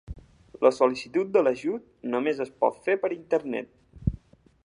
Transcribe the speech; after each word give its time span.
La 0.67 0.71
sol·licitud 0.75 1.29
de 1.35 1.43
l'ajut 1.47 1.85
només 2.15 2.41
es 2.47 2.51
pot 2.65 2.81
fer 2.87 2.97
per 3.03 3.15
internet. 3.19 4.13